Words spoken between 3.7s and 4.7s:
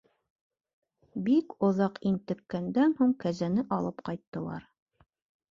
алып ҡайттылар.